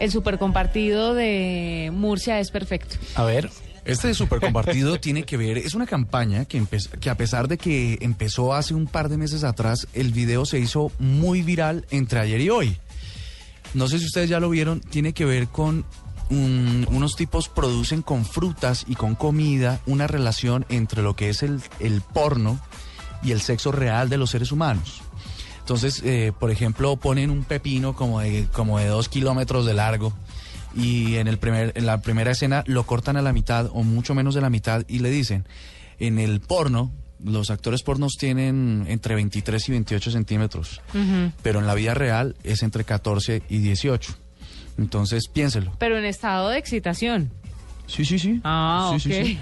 [0.00, 2.96] el super compartido de Murcia es perfecto.
[3.14, 3.50] A ver.
[3.84, 6.62] Este super compartido tiene que ver, es una campaña que,
[7.00, 10.58] que a pesar de que empezó hace un par de meses atrás, el video se
[10.58, 12.76] hizo muy viral entre ayer y hoy.
[13.72, 15.84] No sé si ustedes ya lo vieron, tiene que ver con
[16.30, 21.60] unos tipos producen con frutas y con comida una relación entre lo que es el,
[21.80, 22.60] el porno
[23.24, 25.02] y el sexo real de los seres humanos.
[25.70, 30.12] Entonces, eh, por ejemplo, ponen un pepino como de, como de dos kilómetros de largo
[30.74, 34.12] y en, el primer, en la primera escena lo cortan a la mitad o mucho
[34.12, 35.46] menos de la mitad y le dicen,
[36.00, 36.90] en el porno,
[37.22, 40.80] los actores pornos tienen entre 23 y 28 centímetros,
[41.40, 44.12] pero en la vida real es entre 14 y 18.
[44.76, 45.70] Entonces piénselo.
[45.78, 47.30] Pero en estado de excitación.
[47.90, 48.40] Sí, sí, sí.
[48.44, 49.14] Ah, sí, ok.
[49.14, 49.38] sí,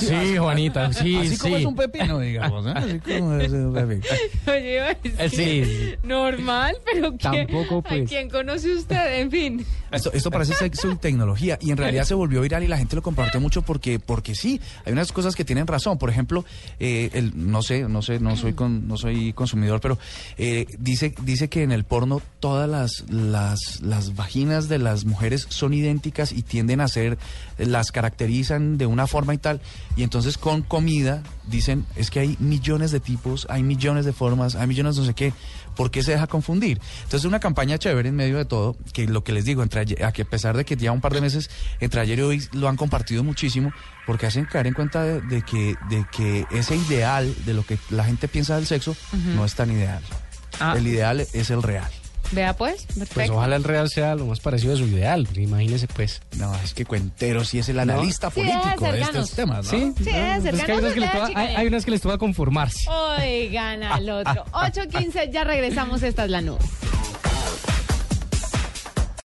[0.00, 0.06] sí.
[0.06, 2.66] sí, Juanita, sí, Así como es un pepino, digamos.
[2.66, 2.72] ¿eh?
[2.74, 4.02] Así como es un pepino.
[4.48, 5.94] Oye, Eh, decir, sí.
[6.06, 8.08] normal, pero ¿quién, Tampoco, ¿a pues.
[8.08, 9.20] quién conoce usted?
[9.20, 9.64] En fin.
[9.92, 12.96] Esto, esto parece sexo y tecnología y en realidad se volvió viral y la gente
[12.96, 16.44] lo compartió mucho porque porque sí hay unas cosas que tienen razón por ejemplo
[16.80, 19.96] eh, el, no sé no sé no soy con, no soy consumidor pero
[20.36, 25.46] eh, dice dice que en el porno todas las las las vaginas de las mujeres
[25.48, 27.16] son idénticas y tienden a ser
[27.56, 29.60] las caracterizan de una forma y tal
[29.96, 34.54] y entonces con comida dicen es que hay millones de tipos hay millones de formas
[34.54, 35.32] hay millones de no sé qué
[35.74, 36.78] ¿Por qué se deja confundir?
[36.98, 39.80] Entonces es una campaña chévere en medio de todo, que lo que les digo, entre
[39.80, 42.22] ayer- a que a pesar de que ya un par de meses, entre ayer y
[42.22, 43.72] hoy lo han compartido muchísimo,
[44.06, 47.76] porque hacen caer en cuenta de, de que, de que ese ideal de lo que
[47.90, 48.94] la gente piensa del sexo
[49.34, 50.00] no es tan ideal.
[50.60, 50.74] Ah.
[50.78, 51.90] El ideal es el real.
[52.34, 53.14] Vea pues, perfecto.
[53.14, 56.20] Pues ojalá el real sea lo más parecido a su ideal, imagínese pues.
[56.36, 59.78] No, es que Cuentero sí es el analista político de estos temas, ¿no?
[59.78, 62.18] Sí, Sí, debe ser es que hay, unas que les hay, unas que les toca
[62.18, 62.90] conformarse.
[62.90, 64.44] Oigan al otro.
[64.52, 66.58] 8.15, ya regresamos, esta es la nube.